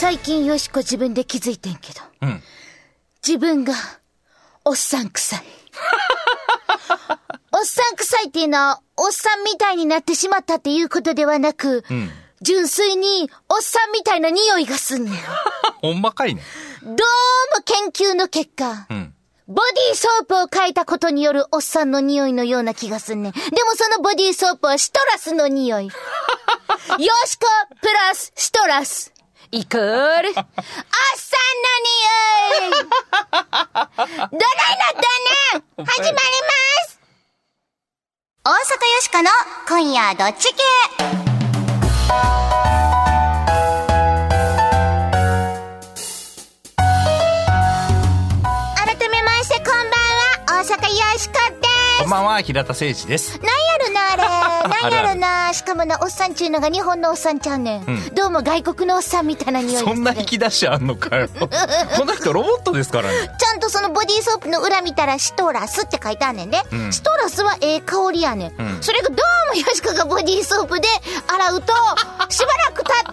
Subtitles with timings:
[0.00, 2.02] 最近よしこ自分で気づいてんけど。
[2.22, 2.40] うん。
[3.26, 3.74] 自分が、
[4.64, 5.40] おっさん臭い。
[7.50, 15.14] おっさん臭いっていうのは、おっさんみたいになってしまったっていうことではなく、ん純粋に、おっさんみたいな匂いがすんねん。
[15.82, 16.44] ほんまかいね。
[16.84, 16.98] どうも
[17.64, 19.12] 研究の結果、うん。
[19.48, 23.32] ボディーソープを変えたことによるおっさんの匂いのような気がすんねん。
[23.32, 25.86] でもそのボディーソープはシトラスの匂い。
[25.88, 25.92] よ
[27.26, 27.48] しこ
[27.80, 29.12] プラスシトラス。
[29.50, 30.44] イコール、おっさんの
[32.60, 32.70] 匂い。
[32.70, 32.92] どない
[33.56, 35.00] なった
[35.56, 35.82] ね。
[35.82, 36.18] ん始まりま
[36.86, 37.00] す。
[38.44, 38.60] 大阪よ
[39.00, 39.30] しこの
[39.66, 40.62] 今夜どっち系。
[48.76, 52.02] 改めましてこんばんは、大阪よしこです。
[52.02, 53.38] こんばんは、平田誠二です。
[53.38, 53.77] なんやろ
[54.66, 55.52] な、やろな。
[55.52, 57.84] しかもな、おっさんちゅうのが日本のおっさんちゃうねん。
[57.84, 61.28] うんどうも外国のおっさんみたいな匂いそんな引き出しあんのかよ。
[61.38, 63.14] この人ロボットですからね。
[63.38, 66.62] ちゃんとそのボディーソープの裏見たらシトラスって書いてあんねんで。
[66.72, 68.54] うんシトラスはええ香りやねん。
[68.58, 69.16] うんそれがどう
[69.54, 70.88] もヨシコがボディーソープで
[71.26, 71.72] 洗うと、
[72.30, 73.12] しばらく経った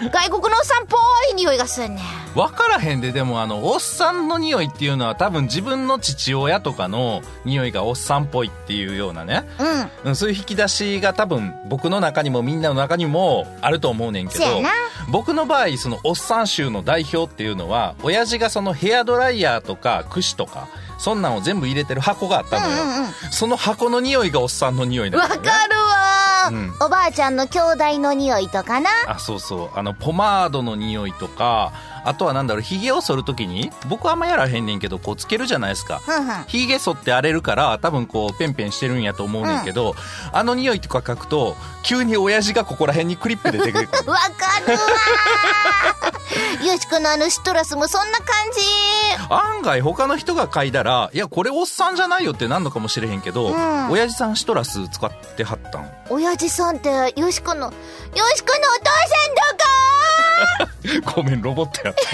[0.00, 0.96] 外国のおっさんっぽ
[1.32, 2.00] い匂いがするね。
[2.34, 2.38] ん。
[2.38, 9.44] わからへんで、でもあの、おっさんの匂いっていうのは多分自分の父親とかの匂いがおっさんっぽいっていうようなね。
[9.58, 9.88] うん。
[10.04, 14.44] うん、そういう引き出しが多分僕の中にもみんなの中にもあると思うねんけど
[15.10, 20.68] 僕の場合そのおっさん臭の代表っていうのは親父がそのヘアドライヤーとか櫛とか
[20.98, 23.12] そんなんを全部入れてる箱があったのよ、うんうんうん。
[23.30, 25.38] その箱の匂いがおっさんの匂いね、かる
[26.50, 28.90] わ、うんおばあちゃんの兄弟の匂いとかな。
[29.06, 31.72] あそうそうあのポマードの匂いとか
[32.04, 36.00] あとはなんだろうひげを剃るときに僕はあんまやらへんねんけどこうつけるじゃないですか。
[36.46, 39.94] ひげ剃って荒れるから多分こうペンペンしてるんやと思うねんけど、
[40.32, 46.66] あの匂いとか嗅ぐと急に親父がここら辺にクリップで出てくる わかるわー。
[46.66, 48.60] よしこのあのシトラスもそんな感じ。
[49.30, 53.90] 案外他の人が嗅いだらいやこれおっさんじゃないよってなんのかもしれへんけど、ん。
[53.90, 55.90] 親父さんシトラス使ってはったん。
[56.10, 59.97] 親父さんって、よしこの、よしこのお父さんどこ？
[61.14, 62.00] ごめんロボットやった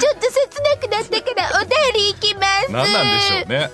[0.00, 2.70] ちょっと切なくなったからお便りいきます。
[2.70, 3.70] 何なんでしょうね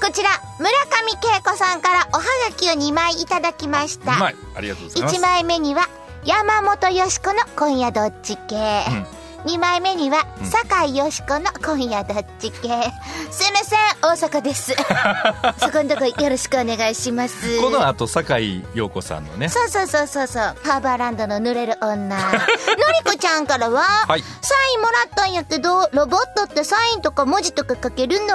[0.00, 4.16] こちら、村上恵子さんからおはがきを2枚いただきました。
[4.16, 5.88] うまいありがとうございます1枚目には、
[6.24, 8.84] 山本よしこの今夜どっち系。
[9.44, 12.68] 2枚目には、酒井よしこの今夜どっち系。
[13.30, 14.74] すいません、大阪です。
[15.58, 17.58] そこんとこよろしくお願いします。
[17.60, 20.42] この後酒井陽子さんのねそうそうそうそうそう。
[20.62, 21.96] ハーバーランドの濡れる女。
[22.16, 22.38] のり
[23.04, 28.34] こちゃんからは、はいサインもらったんやけど、ロボットってサインとか文字とか書けるの？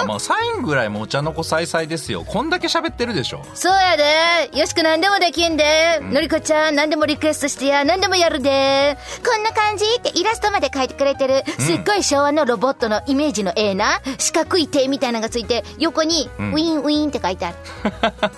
[0.00, 4.50] あもうサインぐらいもお茶の子さいさいですよこんだけ喋ってるでしょそうやで。
[4.58, 5.98] よしく何でもできんで。
[6.02, 7.84] のりこちゃん何でもリクエストしてや。
[7.84, 8.96] 何でもやるで。
[9.26, 14.00] こんな感じってイラストまで描いてくれてる、すっごい昭和のロボットのイメージの絵な。
[14.18, 17.52] 四角い手みたいなのがついて、横に、ウんィンウィンって書いてあ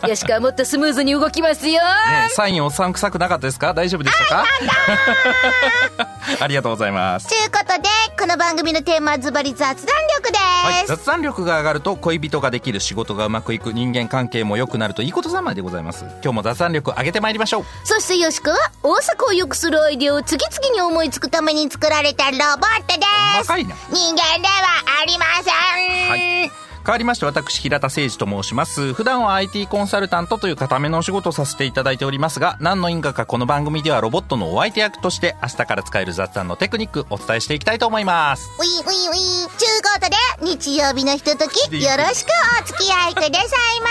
[0.02, 0.08] る。
[0.08, 1.82] よしくはもっとスムーズに動きますよ。
[1.82, 3.74] ねサインおっさん臭くなかったですか？
[3.74, 4.44] 大丈夫でしたか？
[6.40, 10.42] ありがとうございますということで、この番組のテーマはズバリ雑談力です。
[10.42, 23.52] はい、雑談力が上がると恋人ができる仕事がうまくいく人間関係も良くなるといいことざまでございます今日も雑談力上げてまいりましょうそしてよしくは、大阪を良くするアイデアを次々に思いつくために作られたロボットです。
[23.52, 26.10] 人間ではありません。
[26.10, 39.46] はい変わりまして私平田誠二と申します普段は IT コンサルタントという固めのお仕事をさせていただいておりますが何の因果かこの番組ではロボットのお相手役として明日から使える雑談のテクニックお伝えしていきたいと思いますウィンウィンウィン。
[39.58, 40.16] ちゅうことで、
[40.54, 42.28] 日曜日のひととき、よろしく
[42.62, 43.46] お付き合いくださ
[43.76, 43.88] いま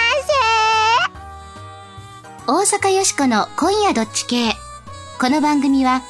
[2.68, 2.78] せ。
[2.78, 4.54] 大阪よしこの今夜どっち系。
[5.20, 6.04] この番組は、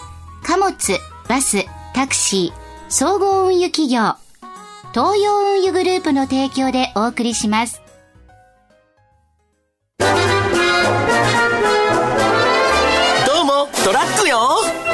[0.43, 0.73] 貨物、
[1.29, 4.15] バス、タクシー、総合運輸企業、
[4.93, 7.81] 東洋運輸グループの提供でお送りします。
[9.99, 10.05] ど
[13.43, 14.39] うもトラックよ。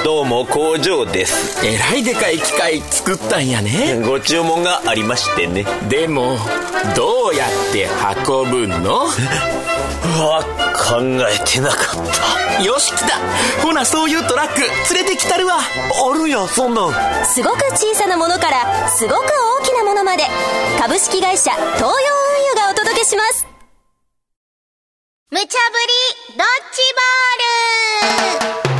[0.06, 1.66] どうも工場です。
[1.66, 4.00] えらいでかい機械作ったんやね。
[4.06, 5.66] ご注文がありましてね。
[5.90, 6.38] でも
[6.96, 7.88] どうやって
[8.28, 9.06] 運ぶの？
[9.06, 9.08] う
[10.20, 10.44] わ
[10.74, 13.18] 考えてなかっよし来た。
[13.62, 14.62] ほなそういうトラック
[14.94, 15.60] 連れてきたるわ。
[15.60, 15.62] た
[16.12, 17.26] あるやそんなん。
[17.26, 19.22] すごく小さなものからすごく
[19.62, 20.24] 大きなものまで。
[20.80, 23.46] 株式会社東洋運輸がお届けします。
[25.30, 25.56] 無茶ぶり
[26.38, 26.82] ドッジ
[28.60, 28.71] ボール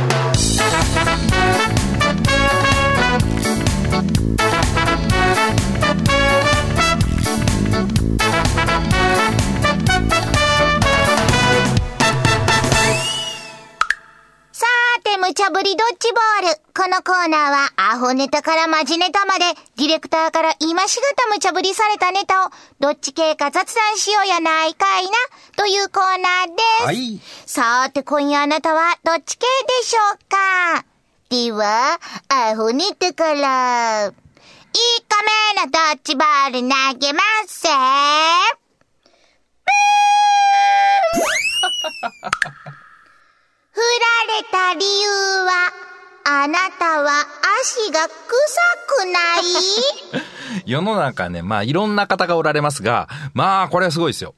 [15.22, 16.08] 無茶ぶぶりドッジ
[16.42, 16.60] ボール。
[16.74, 19.44] このコーナーは、アホネタからマジネタまで、
[19.76, 25.10] ディレクターから今しがた無茶ぶりされたネタを、どっち系か雑談しようやないかいな、
[25.56, 26.84] というコーナーです。
[26.86, 27.20] はい。
[27.46, 29.46] さて、今夜あなたはどっち系
[29.80, 30.84] でしょうか？
[31.30, 34.16] では、アホネタから、1個
[35.54, 37.68] 目のドッジボール投げますせ
[42.72, 42.72] 振
[43.80, 45.08] られた理由
[45.44, 45.72] は、
[46.24, 47.10] あなたは
[47.62, 48.12] 足が臭
[48.86, 50.20] くな
[50.60, 50.62] い？
[50.70, 54.34] 世の中ね、まあいろんな方がおられますが、まあこれはすごいですよ。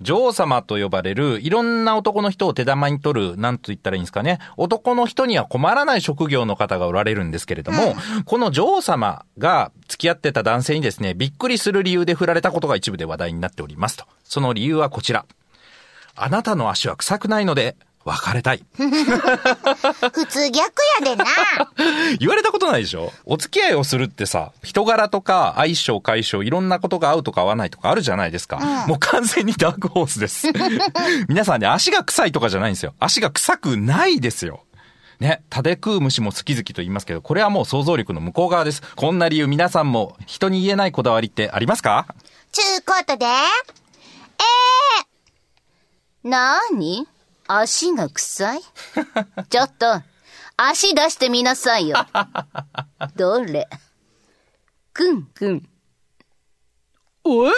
[0.00, 4.40] 女王様と呼ばれる、いろんな男の人を手玉に取る、なんと言ったらいいんですかね。
[4.56, 7.94] 男の人には困らない職業の方がおられるんですけれども、
[8.26, 14.04] この女王様が付き合ってた男性にですね、びっくりする理由で振られたことが一部で話題になっておりますと。
[14.24, 15.26] その理由はこちら。
[16.16, 18.62] あなたの足は臭くないので、別れたい。
[18.76, 18.86] 普
[20.26, 21.24] 通逆やでな。
[22.20, 23.12] 言われたことないでしょ？
[23.24, 28.58] お付き合いをするってさ、人柄とか相性解消いろんなことが合うとか合わないとかあるじゃないですか。
[28.86, 30.48] もう完全にダークホースです。
[31.28, 32.94] 皆さんね、足が臭いとかじゃないんですよ。
[33.00, 34.64] 足が臭くないですよ。
[35.20, 38.82] ね、食べ食う虫も好き好きと言いますけど、これはもう想像力の向こう側です。
[38.96, 42.06] こんな理由皆さんも人に言えないこだわりってありますか？
[42.52, 47.06] ちゅうことで、えー、なーに？
[47.46, 48.60] 足が臭い？
[49.50, 50.02] ちょっと、
[50.56, 51.96] 足出してみなさいよ。
[53.16, 53.68] どれ？
[54.92, 55.24] くん。
[55.26, 55.68] くん。
[57.24, 57.52] おえ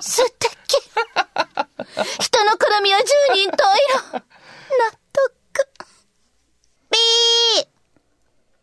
[0.00, 0.46] 素敵。
[2.20, 3.04] 人の好みは十
[3.34, 3.56] 人十
[4.10, 4.12] 色。
[4.12, 4.20] 納
[5.12, 5.68] 得。
[6.90, 6.98] ビ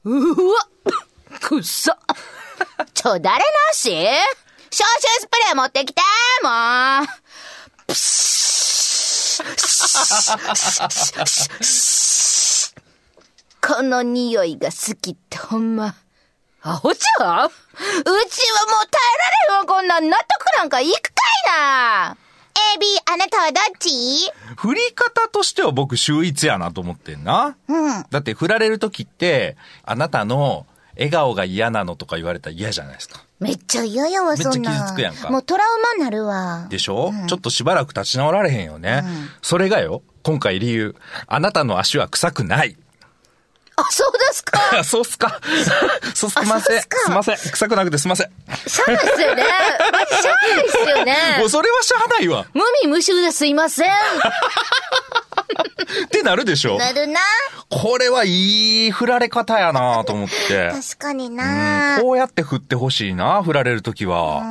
[0.06, 0.10] ー。
[0.10, 0.68] うわ。
[1.40, 1.98] くっさ
[2.94, 4.06] ちょ、誰の足消
[4.72, 4.86] 臭
[5.22, 6.02] スプレー持ってきて
[6.44, 6.50] も
[7.04, 7.08] う。
[7.88, 8.33] プシッ
[13.66, 15.96] この匂いが好きってほんま。
[16.62, 17.48] アホちゃう？
[17.48, 18.26] うちはもう
[18.90, 19.08] 耐え
[19.50, 21.10] られへんわ、こんなん納得なんかいくか
[21.48, 22.18] いな
[22.78, 23.90] !AB、あなたはどっち？
[24.56, 27.58] 振り方としては僕秀逸やなと思ってんな。
[27.68, 28.06] うん。
[28.10, 30.66] だって振られる時って、あなたの
[30.96, 33.24] 笑顔が嫌なのとか言われたら嫌じゃないですか。
[33.44, 34.74] めっちゃ嫌やわ、そんなん。
[34.74, 36.68] めっちゃ傷つくやんかもうトラウマになるわ。
[36.70, 39.04] でしょ、ちょっとしばらく立ち直られへんよね。
[39.42, 40.96] それがよ、今回理由。
[41.28, 42.78] あなたの足は臭くない。
[43.76, 45.40] あ、そうですか そうっすか。
[46.14, 46.82] そうすいません。
[46.82, 47.38] すません。
[47.38, 48.30] 臭くなくてすいません。
[48.68, 49.44] シャアですよね。
[49.92, 51.50] マジシャアですよねもう。
[51.50, 52.46] それはしゃあないわ。
[52.54, 53.90] 無味無臭ですいません。
[56.06, 56.78] ってなるでしょ？
[56.78, 57.20] なるな。
[57.70, 60.72] これはいい振られ方やなと思って。
[60.72, 62.00] 確かにうんな。
[62.02, 64.42] こうやって振ってほしいな、振られるときは。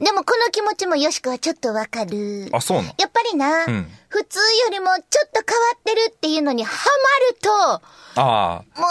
[0.00, 2.56] でもこの気持ちもよしくはちょっとわかるうん。
[2.56, 2.94] あ、そうなの？
[2.98, 4.96] やっぱりな、ん普通よりもちょ
[5.26, 6.90] っと変わってるっていうのにハマ
[7.28, 7.84] る
[8.16, 8.86] あと、も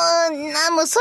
[0.47, 0.99] う、な、もうそ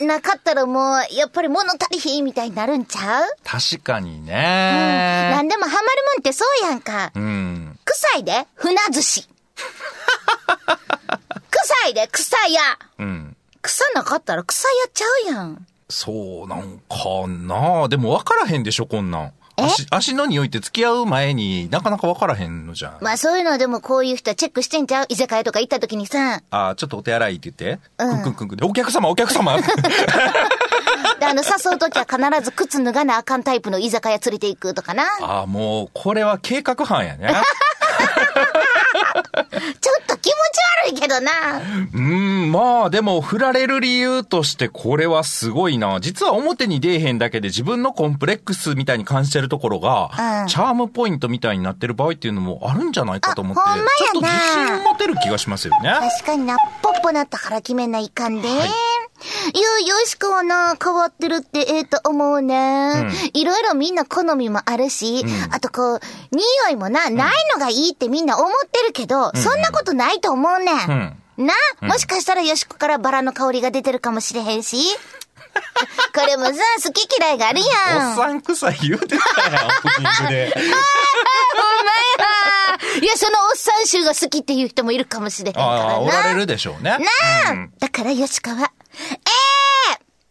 [0.00, 5.30] れがなかったらもう、やっぱり物足りひんみたいになるんちゃう、あ、確かにうん、ね。
[5.34, 5.84] なんでもハマる
[6.14, 7.12] もんってそうやんか。
[7.14, 7.78] うん。
[7.84, 9.28] 臭いで、船寿司。
[11.50, 12.60] 臭いで、草屋。
[12.98, 13.36] うん。
[13.62, 15.66] 草なかったら草やっちゃうやん。
[15.88, 19.32] そうなんかなでも分からへんでしょ、こんなん。
[19.56, 19.64] え？
[19.64, 22.98] 足、足の匂いって付き合う前になかなか分からへんのじゃん。
[23.00, 25.06] まあそういうのでもこういう人はチェックしてんちゃう？
[25.08, 27.80] 居酒屋とか行った時にさ、あ、ちょっとお手洗いって言って。
[27.98, 29.58] うんくんくんくんでお客様、お客様。
[31.18, 35.04] で、あの、誘う時は必ず靴脱がなあかんタイプの居酒屋連れて行くとかな。
[35.20, 37.34] あ、もう、これは計画犯やね。
[39.80, 40.34] ちょっと気持ち
[40.86, 41.30] 悪いけどな。
[41.92, 45.98] うん、まあでも振られる理由としてこれはすごいな。
[46.00, 55.90] 実は表に出えへんだけで自分のコンプレックスみたいに感じてるところが、うんチャームポイントみたいになってる場合っていうのもあるんじゃないかと思って、あほんまやなちょっと自信持てる気がしますよね。
[55.90, 58.48] 確かにな、ポッポなったから決めないかんで。
[58.48, 58.52] い、
[59.54, 63.10] や、よしくはな、変わってるってええと思うね。
[63.32, 66.00] いろいろみんな好みもあるし、あとこう、
[66.30, 71.16] 匂いもな、ないのがいいってみんな思ってるけど、そんなことないと思うねん。
[71.36, 74.76] な、もしかしたらよしこからバラの香りが出てるかもしれへんし。
[76.14, 76.52] これもさ、
[76.84, 78.10] 好き嫌いがあるやん。
[78.10, 80.54] おっさん臭い言うてたやん、オープニングで。
[80.54, 80.76] ほんま
[82.18, 85.72] やいや、そのおっさん臭が好きっていう人もいるかもしれへんからな。
[85.72, 86.90] ああ、おられるでしょうね。
[86.90, 88.79] なあ、だからよしかは、ええ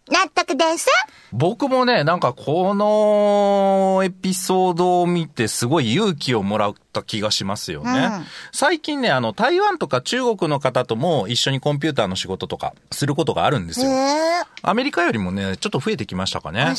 [0.09, 0.87] 納得です。
[1.31, 8.09] 僕もね、なんかこのエピソードを見てすごい勇気をもらった気がしますよね。
[8.11, 13.89] うん最近ね、あの、台湾とか中国の方とも一緒にコンピューターの仕事とかすることがあるんですへよ。
[13.91, 14.43] え。
[14.61, 16.73] アメリカよりもね、ちょっと増えてきましたかね。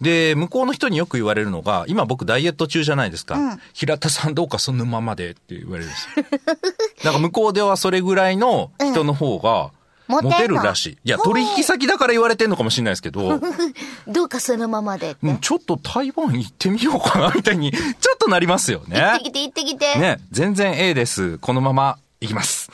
[0.00, 3.58] で、向こうの人によく言われるのが、今僕ダイエット中じゃないですか。
[3.72, 6.26] 平田さんどうかそのままでって言われるんですよ。
[7.04, 9.83] なんか向こうではそれぐらいの人の方が、モテんの
[10.22, 10.98] モテるらしい。
[11.04, 13.40] いや、取引先だから言われてんのかもしれないですけど、
[14.08, 19.00] どうかそのままでちょっと台湾行ってみようかな、みたいに、 ちょっとなりますよね。
[19.00, 19.98] 行ってきて行ってきて。
[19.98, 21.38] ね、全然 A です。
[21.38, 22.70] このまま行きます。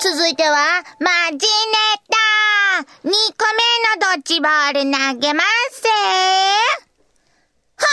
[0.00, 1.46] 続いては、マジネ
[2.08, 2.16] タ
[3.08, 5.88] !2 個目のドッジボール投げますせ
[7.76, 7.86] は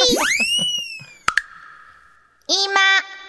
[0.00, 0.37] ーい
[2.50, 2.56] 今、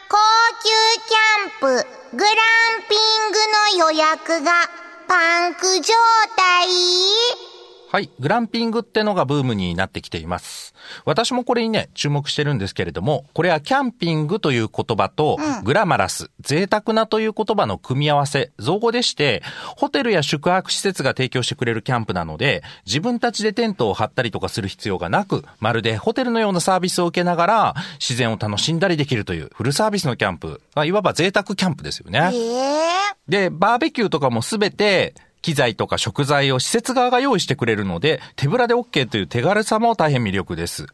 [0.07, 0.15] 高
[0.63, 0.69] 級
[1.05, 4.69] キャンプ、グランピングの予約が
[5.09, 5.93] パンク状
[6.37, 7.48] 態？
[7.91, 8.11] はい。
[8.19, 10.75] グランピングってのがブームになってきています。
[11.05, 19.41] 私もこれにね、注目してるんですけれども、これはキャンピングという言葉と、グラマラス、贅沢なという言葉の組み合わせ、造語でして、
[19.75, 30.61] ホテルや宿泊施設が提供してくれるキャンプなので、自分たちでテントを張ったりとかする必要がなく、まるでホテルのようなサービスを受けながら、自然を楽しんだりできるというフルサービスのキャンプ。
[30.75, 32.29] まあいわば贅沢キャンプですよね。
[32.35, 32.89] ええ
[33.27, 40.87] で、バーベキューとかもすべて、機材とか食材を施設側が用意してくれるので、手ぶらで OK という手軽さも大変魅力です。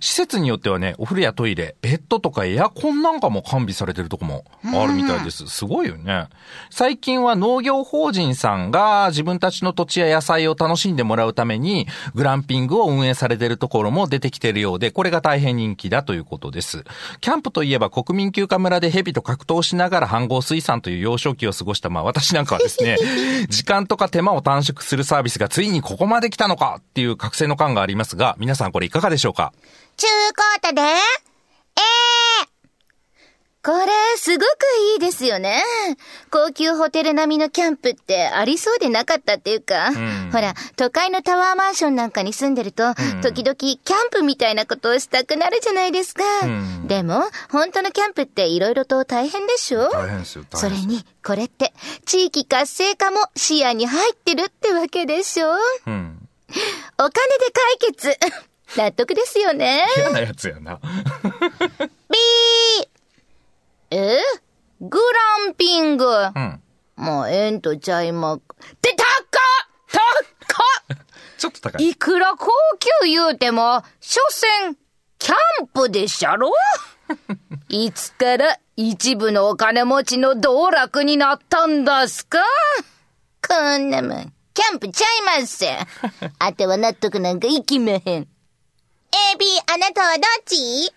[0.00, 5.46] 施設によってはね、お風呂やトイレ、ベッドとかエアコンなんかも完備されてるとこもあるみたいです。
[5.46, 6.26] すごいよね。
[6.70, 16.84] 最近は農業法人さんが自分たちの土地や野菜を楽しんでもらうために、グランピングを運営されているところも出てきているようで、これが大変人気だということです。
[17.20, 22.96] キャンプといえば国民休暇村で蛇と格闘しながら飯合水産という幼少期を過ごした、まあ私なんかはですね、
[23.48, 29.52] 時間ととか手間を短縮するサービスがついにここまで来たのかっていう覚醒の感がありますが、皆さんこれいかがでしょうか？
[29.98, 30.06] 中
[30.62, 30.82] コートで、
[33.64, 34.46] これ、すごく
[34.94, 35.62] いいですよね。
[36.32, 39.92] 高級ホテル並みのキャンプってありそうでなかったっていうか、
[40.32, 42.92] ほら、都会のタワーマンションなんかに住んでると、
[43.22, 46.24] 時々キャンプみたいなことをしたくなるじゃないですか。
[46.44, 49.88] んでも、本当のキャンプって色々と大変でしょ？
[49.92, 51.72] 大変ですよそれに、これって、
[52.04, 55.52] 地域活性化も視野に入ってるってわけでしょ？
[55.86, 56.28] うん。
[56.98, 57.12] お金で
[57.78, 58.18] 解決。
[58.76, 59.84] 納得ですよね。
[59.96, 60.80] 嫌なやつやな。
[60.80, 62.88] ビー
[63.96, 64.18] え？
[64.80, 66.04] グランピング。
[66.06, 66.62] うん。
[66.96, 68.36] もうええんとちゃいま。
[68.80, 69.26] で、高っ
[70.48, 70.98] 高っ
[71.38, 71.88] ちょっと高い。
[71.90, 72.50] いくら高
[73.02, 74.76] 級言うても、所詮、
[75.18, 76.52] キャンプでっしゃろ？
[77.68, 82.38] いつから一部のお金持ちの道楽になったんだすか？
[83.46, 85.06] こんなもん、キャンプちゃ
[85.36, 85.78] いますせ。
[86.38, 88.02] あては納得なんかいきまへん。
[88.02, 88.28] A、
[89.38, 90.92] B、あなたはどっち？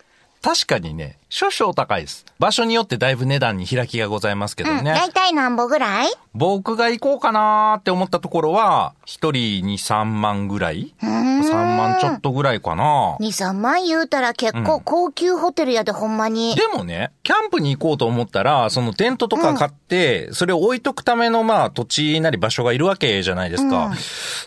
[0.45, 2.23] 確かにね、少々高いです。
[2.37, 4.93] 場所によってだいぶ値段に開きがございますけどうん、ね。
[4.93, 6.13] だいたい何本ぐらい？
[6.35, 13.17] 僕が行こうかなーって思ったところは、一人に3万ぐらい ?3 万ちょっとぐらいかな。
[13.19, 16.53] 2、3万言うたら結構高級ホテルやで、ほんまに。
[16.53, 23.91] でもね、キャンプに行こうと思ったら、そのテントとか買って、それを置いとくためのまあ土地なり場所がいるわけじゃないですか。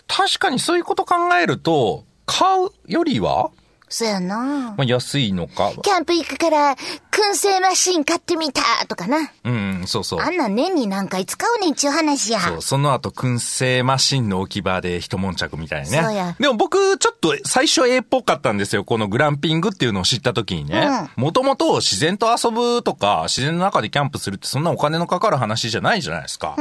[0.07, 3.51] 確かにそういうこと考えると、買うよりは、
[3.89, 5.71] そやなまあ、安いのか。
[5.81, 6.75] キャンプ行くから、
[7.19, 9.29] 燻製マシン買ってみたとかな。
[9.43, 10.21] うん、そうそう。
[10.21, 12.39] あんなん年に何回使うねんちゅう話や。
[12.39, 16.01] そう、その後、燻製マシンの置き場で一悶着みたいなね。
[16.01, 18.85] そうやでも僕、ちょっと最初 A っぽかったんですよ。
[18.85, 21.09] このグランピングっていうのを知った時にね。
[21.17, 26.55] もともと自然と遊ぶとか、自然の中でキャンプするってそんなお金のかかる話じゃないじゃないですか。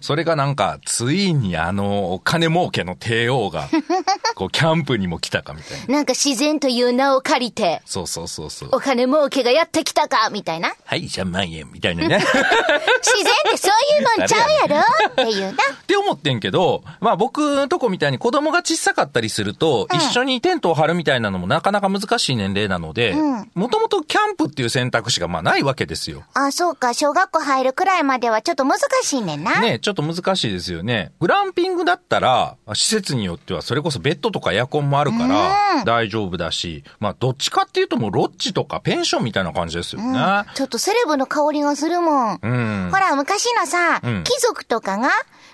[0.00, 3.68] それがなんか、ついにあの、お金儲けの帝王が、
[4.36, 5.94] こう、キャンプにも来たかみたいな。
[5.96, 8.68] なんか自然という名を借りて、そうそうそうそう。
[8.72, 10.74] お金儲けがやってきたか、みたいな。
[10.84, 12.18] はい、じゃあ万円みたいなね。
[12.24, 12.30] 自
[13.22, 14.82] 然ってそういうもんちゃうやろ？
[15.10, 15.52] っていうな。
[15.52, 23.14] って思ってんけど、まあ僕のとこみたいに子供が小さかったりすると、一緒にテントを張るみたいなのもなかなか難しい年齢なので、
[23.54, 26.24] もともとキャンプっていう選択肢がまあないわけですよ。
[26.34, 29.60] あ、そうか、小学校入るくらいまではちょっと難しいねんな。
[29.60, 31.12] ねちょっと難しいですよね。
[31.20, 40.44] グランピングだったら、施設によってはそれこそベッドとかエアコンもあるから大丈夫だし、まあどっちかっていうともうロッジとかペンションみたいな感じですよね。
[40.54, 42.38] ちょっとセレブの香りがするもん。
[42.42, 42.90] うん。
[42.92, 45.10] ほら、昔のさ、うん貴族とかが、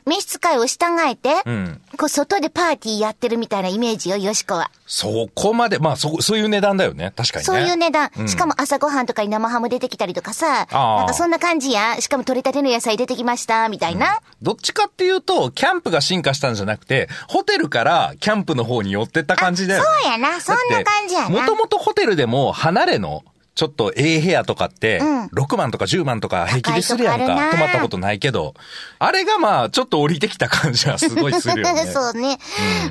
[0.06, 4.70] 召使いを従えて、んこう外でパーティーやってるみたいなイメージよ、よしこは。
[4.86, 7.12] そこまで、まあそ、そういう値段だよね。
[7.16, 7.44] 確かにね。
[7.44, 8.10] そういう値段。
[8.18, 11.96] んしかも朝ごはんとかに生ハム出てきたりとかさ、なんかそんな感じや。
[12.00, 14.20] しかも取れたての野菜出てきました、みたいな。
[14.42, 19.86] どっちかっていうと、キャンプが進化したんじゃなくて、ホテルからキャンプの方に寄ってった感じだよね。
[20.02, 21.28] そうやな、そんな感じやな。
[21.28, 23.22] もともとホテルでも離れの、
[23.54, 27.50] ちょっとええ部屋とかって、うん6万とか10万とか平気でするやんか。
[27.50, 28.54] 泊まったことないけど。
[28.98, 31.86] あれがまあ、ちょっと降りてきた感じはすごいするよね。
[31.92, 32.38] そうね。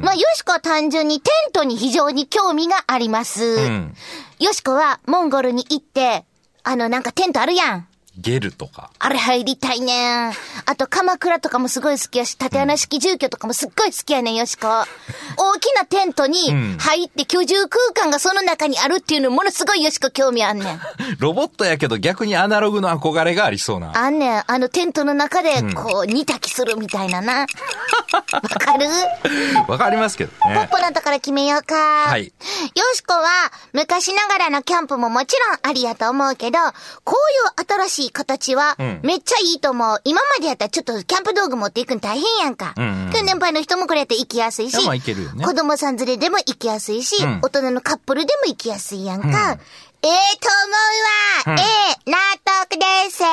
[0.01, 3.69] まあ、よしこは単純にテントに非常に興味があります。
[3.69, 3.93] ん
[4.39, 6.23] よしこはモンゴルに行って、
[6.63, 7.87] あの、なんかテントあるやん。
[8.21, 8.91] ゲルとか。
[8.99, 10.33] あれ入りたいねん。
[10.65, 14.67] あと、鎌倉とかもすごい好きやし、縦穴式住居とかもすっごい好きやねん、よしこ。
[15.37, 20.79] 大きなテントに入って居住空間がその中にあるっていうのものすごいよしこ興味あんねん。
[21.19, 23.91] ロボットやけど逆にアナログの憧れがありそうな。
[23.97, 24.43] あんねん。
[24.45, 27.45] あのテントの中で、こう、煮炊きするみたいなな。
[28.33, 28.85] わかる？
[29.67, 30.69] わかりますけどポッね。
[30.71, 31.75] ポのところ決めようか。
[31.75, 32.25] はい
[32.75, 33.27] よしこは、
[33.73, 36.59] 昔ながらのキャンプももちろんありやと思うけど、
[37.03, 37.15] こ
[37.57, 40.01] ういう新しい形は、んめっちゃいいと思う。
[40.03, 42.73] 今までやったらちょっとキャンプ道具持っていくの大変やんか。
[42.77, 49.27] んうん年配の人もこれやって行きやすいし、いやまあ行けるよね子供さん連れでも行きやすいし、うん大人のカップルでも行きやすいやんか。
[50.01, 50.47] ええと
[51.47, 51.61] 思うわ。
[51.61, 51.65] え
[52.07, 52.17] え納
[52.67, 53.23] 得です。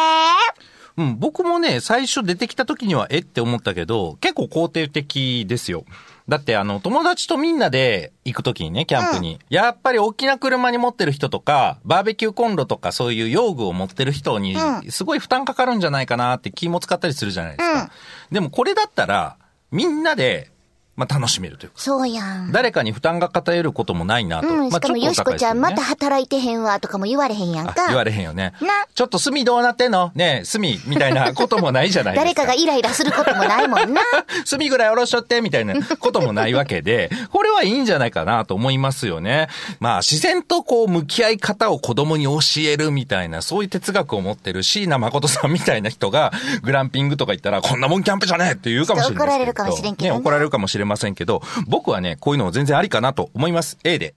[0.97, 5.85] うん、僕もね、最初出てきた時にはえって思ったけど、結構肯定的ですよ。
[6.28, 9.38] だってあの、友達とみんなで行く時にね、キャンプに。
[9.49, 14.56] やっぱり大きな車に持ってる人とか、バーベキューコンロとかそういう用具を持ってる人に、
[14.88, 17.90] すごい負担かかるんじゃないかなって気も使ったりするじゃないですか。
[18.33, 19.37] でもこれだったら、
[19.71, 20.50] みんなで、
[20.97, 21.75] まあ楽しめるというか。
[21.76, 22.53] そうやん。
[22.53, 24.49] 誰かに負担が偏ることもないなと。
[24.49, 27.75] うん、しまあかもよしこちゃん、または働いてへんわとかも言われへんやんか。
[27.88, 28.87] 言われへんよねな。
[28.95, 30.11] ちょっと炭どうなってんの？
[30.15, 32.35] ねえ、炭みたいなこともないじゃないですか。
[32.35, 34.00] 誰かがイライラすることもないもんな。
[34.49, 39.49] 炭ぐらいおろしとって、みたいなこともないわけで、これはいいんじゃないかなと思いますよね。
[39.81, 49.26] まあ、自然とこう、向き合い方を子供に教えるみたいな、そういう哲学を持ってる椎名誠さんみたいな人が、グランピングとか行ったら、こんなもんキャンプじゃねえって言うかもしれない。
[49.26, 53.76] 怒られるかもしれんけどねね、怒られるかもしれませんけど、僕はね、こういうのも全然ありかなと思います。
[53.85, 54.14] A で。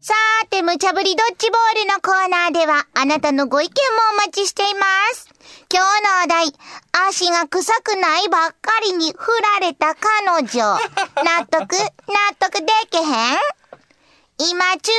[0.00, 3.74] さーて、無茶ぶりドッジボールのコーナーでは、あなたのご意見も
[4.12, 4.80] お待ちしていま
[5.14, 5.28] す。
[5.72, 6.52] 今日のお題、
[7.08, 10.78] 足が臭くないばっかりに振られた彼女。
[11.24, 11.78] 納得納
[12.38, 13.38] 得でけへん？
[14.36, 14.90] 今注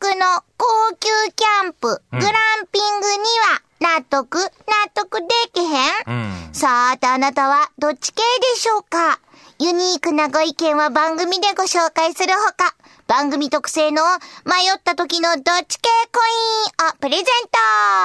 [0.00, 0.66] 目の高
[0.96, 2.28] 級キャンプ、グラ
[2.62, 3.62] ンピングには、
[3.98, 4.48] 納得納
[4.94, 5.66] 得でけへ
[6.10, 8.22] ん、んさてあなたはどっち系
[8.54, 9.18] でしょうか？
[9.60, 12.74] ユニークなご意見は番組でご紹介するほか、
[13.06, 14.02] 番組特製の
[14.44, 16.20] 迷った時のどっち系コ
[16.82, 17.58] インをプレゼント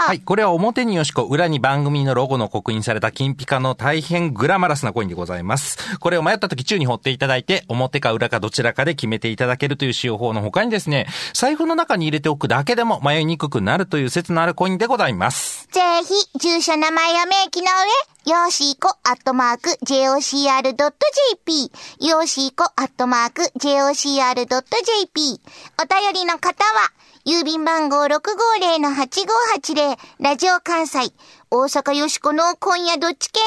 [0.07, 0.19] はい。
[0.19, 5.97] これは表によしこ、裏に番組のロゴの刻印された金ピカの大変グラマラスなコインでございます。
[5.97, 15.67] これを迷った時宙に掘っていただいて、表か裏かどちらかで決めていただけるという使用法の他にですね、財布の中に入れておくだけでも迷いにくくなるという説のあるコインでございます。
[15.71, 21.71] ぜひ、住所名前や名義の上、よしーこアットマーク jocr.jp、
[22.07, 25.41] よしーこアットマーク jocr.jp、
[25.81, 26.91] お便りの方は、
[27.25, 31.11] 郵便番号650-8580、ラジオ関西、
[31.49, 33.39] 大阪よしこの今夜どっち系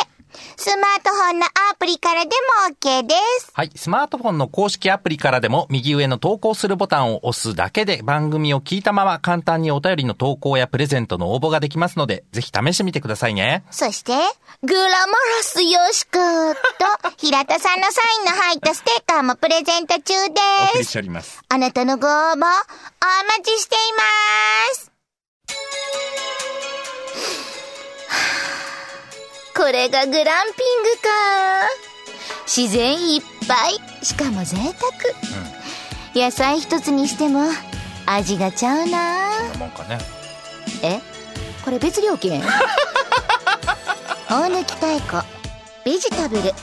[0.00, 0.19] まで、
[0.56, 2.30] スマートフォンのアプリからで
[2.68, 3.50] も OK です。
[3.52, 3.70] はい。
[3.74, 13.64] スマートフォンの公式アプリからでも右上の投稿するボタンを押すだけで番組を聞いたまま簡単にお便りの投稿やプレゼントの応募ができますので、ぜひ試してみてくださいね。
[13.70, 14.12] そして、
[14.62, 16.20] グラマラスよしくと、
[17.16, 20.40] 平田さんのサインの入ったステッカーもプレゼント中お送で
[20.72, 20.78] す。
[20.78, 21.40] りしております。
[21.48, 22.50] あなたのご応募、お待
[23.42, 24.02] ちしていま
[24.74, 24.90] す。
[29.60, 31.08] これがグランピングか。
[32.46, 34.04] 自然いっぱい。
[34.04, 34.56] しかも贅
[36.14, 36.24] 沢。
[36.24, 37.42] 野菜一つにしても、
[38.06, 39.28] 味がちゃうな。
[39.58, 39.98] もんかね。
[40.82, 41.00] え？
[41.62, 42.40] これ別料金？
[44.30, 45.22] 大抜き太鼓
[45.84, 46.54] ベジタブル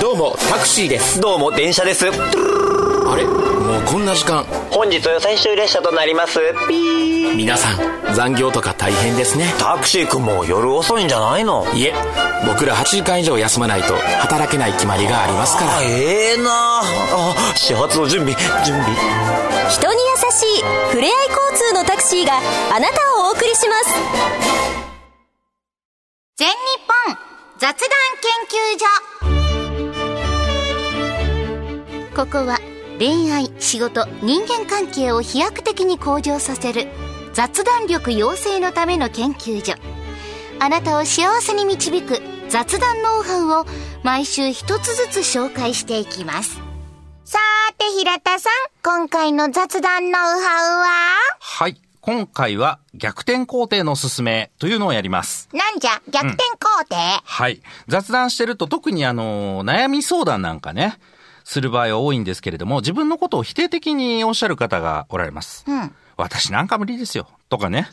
[0.00, 2.10] どうもタクシーですどうも電車ですあ
[3.16, 3.51] れ？
[3.72, 4.44] もうこんな時間。
[4.70, 6.38] 本日は最終列車となります。
[6.68, 7.34] ピー。
[7.34, 9.50] 皆さん残業とか大変ですね。
[9.58, 11.66] タクシー君も夜遅いんじゃないの？
[11.72, 11.94] いえ
[12.46, 15.80] 僕ら8時間以上休まないと働けない決まりがありますから。
[15.84, 16.50] ええな。
[16.82, 18.94] あ始発の準備準備。
[19.70, 22.34] 人に優しいふれあい交通のタクシーが
[22.76, 23.94] あなたをお送りします。
[26.36, 26.54] 全日
[27.08, 27.16] 本
[27.56, 27.88] 雑談
[28.20, 28.84] 研究所。
[32.14, 32.58] ここは
[33.04, 36.86] 恋愛、仕事、人間関係を飛躍的に向上させる
[37.32, 39.74] 雑談力養成のための研究所。
[40.60, 43.66] あなたを幸せに導く雑談ノウハウを
[44.04, 46.60] 毎週一つずつ紹介していきます。
[47.24, 48.52] さーて、平田さん、
[48.84, 50.86] 今回の雑談ノウハウは？
[51.40, 51.80] はい。
[52.00, 55.48] 今回は逆転工程の勧めというのをやります。
[55.52, 57.62] なんじゃ、逆転工程、はい。
[57.88, 61.00] 雑談してると特にあの、悩み相談なんかね、
[61.44, 65.64] する場合は多いんですけれども、自分のことを否定的におっしゃる方がおられます。
[65.66, 67.26] うん私なんか無理ですよ。
[67.48, 67.88] とかね。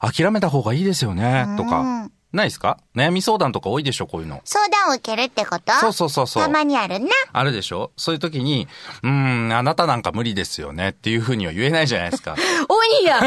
[0.00, 1.46] 諦めた方がいいですよね。
[1.56, 2.08] とか。
[2.32, 2.78] ないですか？
[2.94, 4.40] 悩み相談とか多いでしょ、こういうの。
[4.44, 5.72] 相談を受けるってこと？
[5.74, 7.06] そうそうそうそうたまにあるな。
[7.32, 7.90] あるでしょ？
[7.96, 8.68] そういう時に、
[9.02, 9.10] うー
[9.48, 12.34] ん、あなたなんか無理ですよねっていうふうには言えないじゃないですか。
[12.68, 13.24] 鬼や鬼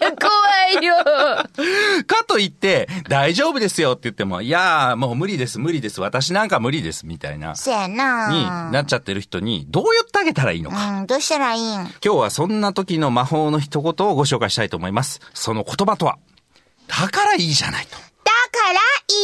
[0.00, 0.30] や怖
[0.80, 0.94] いよ
[2.06, 11.00] かといって、大丈夫ですよって言っても、いやー、もう無理です、無理です、私なんか無理です、みたいな、せやなになっちゃってる人に、どう言ってあげたらいいのか。
[11.00, 11.80] うん、どうしたらいいん？
[11.80, 15.20] 今日はそんな時の魔法の一言をご紹介したいと思います。
[15.34, 16.18] その言葉とは、
[16.86, 18.05] だからいいじゃないと。
[18.56, 18.78] だから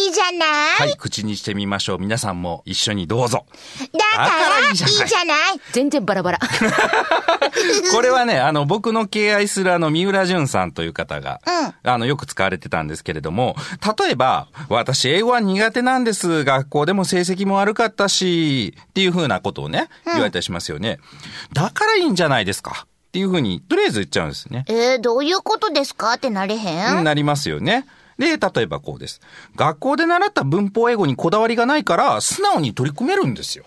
[0.04, 1.98] いいじゃない、はい、口にしてみましょう。
[1.98, 3.46] 皆さんも一緒にどうぞ。
[3.92, 4.28] だか
[4.60, 6.38] らいいじゃない全然バラバラ。
[7.92, 11.40] これはね、あの、僕の敬愛するあの、三浦淳さんという方が、
[11.82, 13.56] あの、よく使われてたんですけれども、
[13.98, 16.44] 例えば、私、英語は苦手なんです。
[16.44, 20.98] 学校でも成績も悪かったし、っていうふうなことをね、言われたりしますよね。
[21.52, 22.86] だからいいんじゃないですか？
[22.86, 24.64] っていうふうに、とりあえず言っちゃうんですね。
[24.68, 26.14] えー、どういうことですか？
[26.14, 27.86] ってなれへん、なりますよね。
[28.22, 29.20] で、例えばこうです。
[29.56, 33.64] 学校で習った文法英語にこだわりがないから、素直に取り組めるんですよ。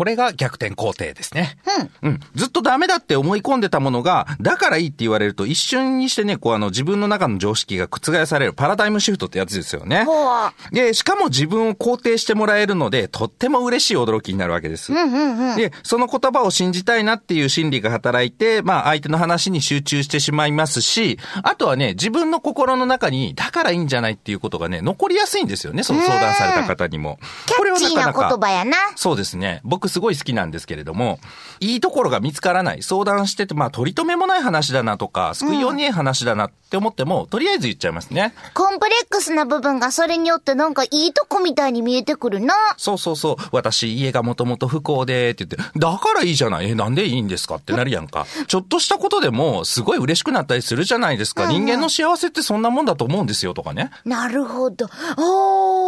[0.00, 1.58] これが逆転工程ですね。
[2.00, 2.20] うん。
[2.34, 10.04] ずっとダメだって思い込んでたものが、だからいいって言われると一瞬にしてね、こうあの自分の中の常識が覆されるパラダイムシフトってやつですよね。
[10.04, 10.12] ほ
[10.46, 10.74] う。
[10.74, 14.90] で、しかも自分を肯定してもらえるので、とっても嬉しい驚きになるわけです。
[14.90, 27.18] で、その言葉を信じたいなっていう心理が働いて、まあ相手の話に集中してしまいますし、あとはね、自分の心の中に、だからいいんじゃないっていうことがね、残りやすいんですよね、その相談された方にも。
[27.44, 28.78] キャッチーな言葉やな。
[28.96, 29.60] そうですね。
[29.62, 31.18] 僕すごい好きなんですけれども、
[31.60, 32.82] いいところが見つからない。
[32.82, 38.34] 相談してて、まあ、取り留めもない話だなとか、救いようねえ話だなって思っても、とりあえず言っちゃいますね。
[38.54, 42.54] コンプレックスな部分がそれによってなんかいいとこみたいに見えてくるな。
[42.76, 43.36] そうそうそう。
[43.52, 46.70] 私、家がもともと不幸で、って言って、だからいいじゃない。
[46.70, 48.26] え、なんでいいんですかってなるやんか。
[48.46, 51.46] ちょっとしたことでも、すごい嬉しくなったりするじゃないですか。
[51.46, 53.90] 人間の幸せってそんなもんだと思うんですよ、とかね。
[54.04, 54.86] なるほど。
[54.86, 55.79] おー、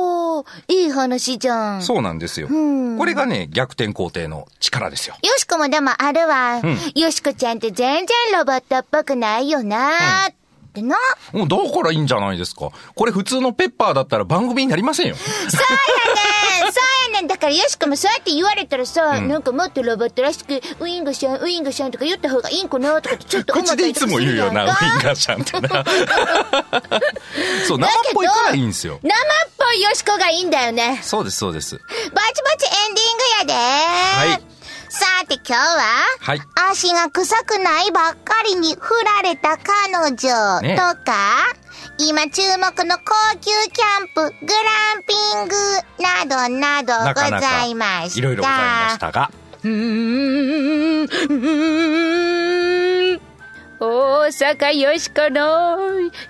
[0.68, 1.82] いい話じゃん。
[1.82, 2.48] そうなんですよ。
[2.48, 5.16] これがね、逆転工程の力ですよ。
[5.22, 6.60] よしこもでもあるわ。
[6.94, 10.34] よしこちゃんって全然ロボットっぽくないよなーっ
[10.72, 10.96] てな。
[11.32, 12.70] もうだからいいんじゃないですか。
[12.94, 15.14] これ普通のペッパーだったら番組になりませんよ。
[15.16, 25.84] そうやねんそう やねんだからよしこもそうやって言われたらさ、なんかもっとロボットらしく、ウイングシャン、ウイングシャンとか言った方がいいんかなとかってちょっと思った口でいつも言うよな、 ウかンガーシャンってな。
[27.66, 28.98] そう、生っぽいからいいんですよ。
[29.02, 29.12] 生っ
[29.58, 31.00] ぽいよしこがいいんだよね。
[31.02, 31.76] そうです、そうです。
[31.76, 33.58] ぼちぼちエンディングや
[34.26, 34.42] ではい。
[34.92, 35.80] さて今日は、
[36.20, 36.40] はい。
[36.70, 41.14] 足が臭くないばっかりに振られた彼女ねとか、
[41.98, 45.54] 今注目の高級キャンプ、グランピング
[45.98, 48.18] などなどございました。
[48.18, 49.30] いろいろございましたが。
[49.64, 51.04] うーん。
[51.04, 53.20] うーん。
[53.80, 55.78] 大阪よしこの
[56.10, 56.20] 今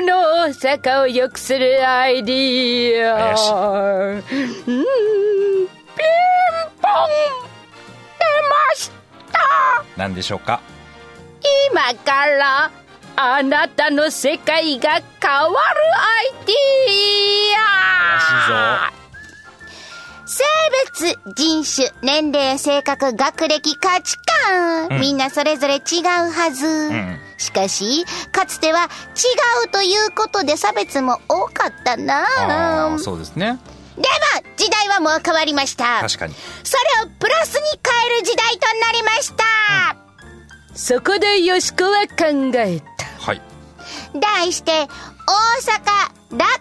[0.00, 3.34] 日の大阪を良くするアイディア。
[4.14, 4.22] うん。
[4.24, 4.36] ピ
[4.72, 4.74] ン
[6.80, 6.90] ポン
[9.96, 10.60] 何でしょうか？
[11.70, 12.70] 今から
[13.16, 16.54] あなたの世界が変わるアイディ
[18.86, 18.92] ア。
[20.26, 20.44] 性
[20.94, 24.16] 別、人種、年齢、性格、学歴、価値
[24.46, 25.00] 観、うん。
[25.00, 26.92] みんなそれぞれ違うはず。
[26.92, 27.18] ん。
[27.36, 28.86] しかし、かつては違
[29.66, 33.58] うということで差別も多かったなそうですね。
[33.96, 34.06] でも、
[34.56, 36.00] 時代はもう変わりました。
[36.00, 36.34] 確かに。
[36.62, 39.44] それをプラスに変える時代となりました。
[40.74, 43.04] そこでよしこは考えた。
[43.18, 43.42] はい。
[44.14, 46.52] 題して、大阪、だか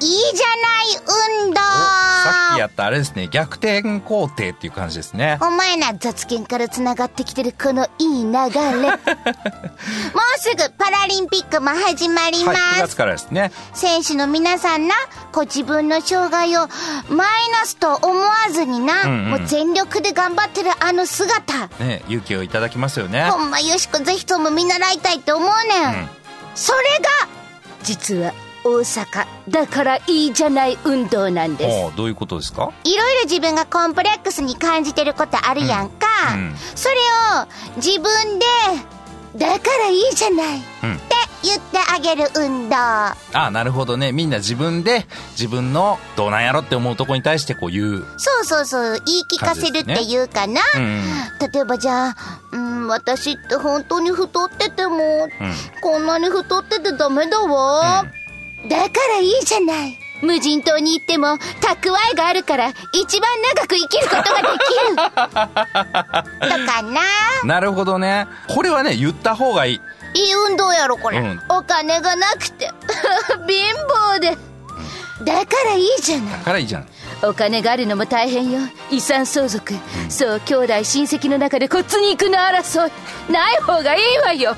[0.00, 5.38] らいいじゃない運動さっきやったあれですね、逆転工程っていう感じですね。
[5.42, 8.30] お前な雑研から繋がってきてるこのいい流れ。
[8.32, 8.96] もう
[10.38, 12.80] すぐパラリンピックも始まりまはい、9す。
[12.88, 13.52] 月からですね。
[13.74, 14.94] 選手の皆さんな、
[15.32, 16.68] ご自分の障害を
[17.08, 17.28] マイ
[17.60, 21.68] ナスと思わずにな、んうんもう全力で頑張ってるあの姿。
[21.78, 23.28] ね、勇気をいただきますよね。
[23.30, 25.84] ほんまよしこぜひとも見習いたいって思うねん。
[25.84, 26.10] うん
[26.54, 27.28] それが、
[27.84, 28.32] 実は
[28.64, 29.26] 大阪。
[29.48, 31.96] だからいいじゃない運動なんです。
[31.96, 32.72] どういうことですか？
[32.84, 36.40] いろいろ自分がコンプレックスに感じてることあるやんか、うん。
[36.40, 38.46] うんそれを自分で
[39.36, 40.94] だからいいじゃない、うん。
[40.94, 42.76] って言ってあげる運動。
[42.76, 44.12] ああなるほどね。
[44.12, 48.06] みんな自分で自分のどうなんやろって思うとこに対してこう言う。
[48.18, 49.02] そうそうそう。
[49.06, 51.02] 言い聞かせるっていうかな、うんうん。
[51.52, 52.16] 例えばじゃあ、
[52.52, 55.28] うん、私って本当に太ってても、
[55.80, 58.04] こんなに太っててダメだわ、
[58.68, 59.98] だからいいじゃない。
[60.22, 61.28] 無人島に行っても
[61.60, 64.96] 蓄えがあるから一番長く生きることができる。
[66.66, 67.00] とかな。
[67.44, 68.26] なるほどね。
[68.48, 69.80] これはね言った方がいい。
[70.12, 71.40] いい運動やろこれ、うん。
[71.48, 72.70] お金がなくて。
[73.48, 73.74] 貧
[74.14, 74.36] 乏で。
[75.24, 76.32] だからいいじゃない。
[76.32, 76.88] だからいいじゃん
[77.22, 78.60] お金があるのも大変よ。
[78.90, 79.74] 遺産相続、
[80.08, 83.32] そう兄弟親戚の中で骨肉の争い。
[83.32, 84.56] ない方がいいわよ。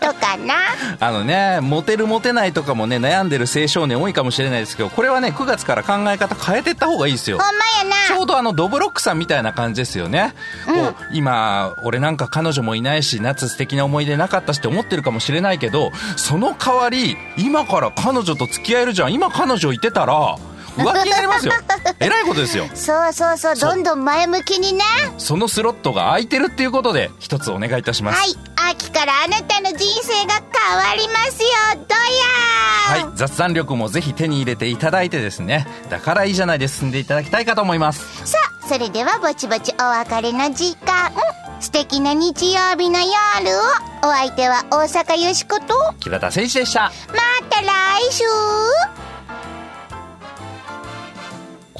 [0.00, 0.54] とかな。
[1.00, 7.38] あのねモテるモテないとかもね悩んでる青少年多いかもしれないですけどこれはね9月から考え方変えてった方がいいですよ。
[7.38, 8.14] ほんまやな。
[8.14, 10.34] ちょうどあのドブロックさんみたいな感じですよね、
[10.66, 19.14] こう今俺なんか彼女もいないし夏素敵な思い出なかったしって思ってるかもしれないけどその代わり今から彼女と付き合えるじゃん。
[19.14, 20.36] 今彼女いてたら
[20.76, 21.52] 浮気になりますよ。
[22.00, 22.68] えらいことですよ。
[22.74, 23.56] そうそうそう。
[23.56, 24.84] どんどん前向きにな
[25.18, 28.18] そのスロットが空いてるっていうことで一つお願いいたします。
[28.18, 28.36] はい。
[28.70, 31.48] 秋からあなたの人生が変わりますよ。
[31.88, 35.66] どやはい、雑談力もぜひ手に入れていただいてですね。
[35.90, 38.26] だからいいじゃないで進んでいただきたいかと思います。
[38.26, 41.12] さあそれではぼちぼちお別れの時間。
[41.60, 44.08] 素敵な日曜日の夜を。
[44.08, 45.94] お相手は大阪よしこと。
[46.00, 46.92] 木田誠一でした。
[47.08, 48.24] また来週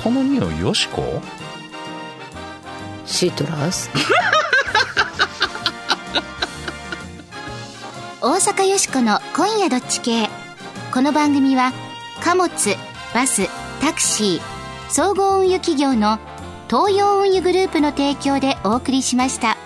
[0.04, 1.22] この匂いよしこ？
[3.06, 3.88] シトラス？
[8.20, 10.28] 大阪よしこの「今夜どっち系」
[10.92, 11.72] この番組は
[12.22, 12.50] 貨物
[13.14, 13.48] バス
[13.80, 16.18] タクシー総合運輸企業の
[16.68, 19.56] 東洋運輸グループの提供でお送りしました。